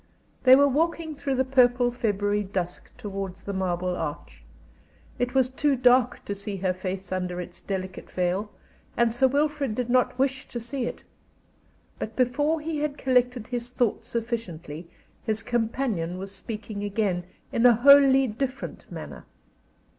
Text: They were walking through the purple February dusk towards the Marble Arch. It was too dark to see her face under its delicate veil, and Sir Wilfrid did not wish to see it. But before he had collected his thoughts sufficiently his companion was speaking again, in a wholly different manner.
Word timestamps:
They 0.45 0.55
were 0.55 0.67
walking 0.67 1.13
through 1.15 1.35
the 1.35 1.45
purple 1.45 1.91
February 1.91 2.41
dusk 2.43 2.89
towards 2.97 3.43
the 3.43 3.53
Marble 3.53 3.95
Arch. 3.95 4.41
It 5.19 5.35
was 5.35 5.47
too 5.47 5.75
dark 5.75 6.25
to 6.25 6.33
see 6.33 6.55
her 6.57 6.73
face 6.73 7.11
under 7.11 7.39
its 7.39 7.59
delicate 7.61 8.09
veil, 8.09 8.49
and 8.97 9.13
Sir 9.13 9.27
Wilfrid 9.27 9.75
did 9.75 9.91
not 9.91 10.17
wish 10.17 10.47
to 10.47 10.59
see 10.59 10.87
it. 10.87 11.03
But 11.99 12.15
before 12.15 12.61
he 12.61 12.79
had 12.79 12.97
collected 12.97 13.45
his 13.45 13.69
thoughts 13.69 14.07
sufficiently 14.07 14.89
his 15.23 15.43
companion 15.43 16.17
was 16.17 16.31
speaking 16.31 16.83
again, 16.83 17.23
in 17.51 17.67
a 17.67 17.73
wholly 17.75 18.25
different 18.25 18.91
manner. 18.91 19.25